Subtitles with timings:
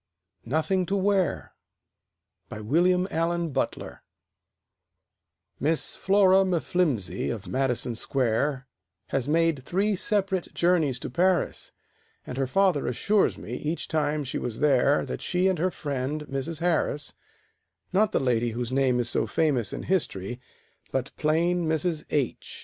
[0.45, 1.51] NOTHING TO WEAR
[2.49, 4.01] BY WILLIAM ALLEN BUTLER
[5.59, 8.65] Miss Flora M'Flimsey, of Madison Square,
[9.09, 11.71] Has made three separate journeys to Paris,
[12.25, 16.25] And her father assures me, each time she was there, That she and her friend,
[16.25, 16.61] Mrs.
[16.61, 17.13] Harris
[17.93, 20.41] (Not the lady whose name is so famous in history,
[20.91, 22.05] But plain Mrs.
[22.09, 22.59] H.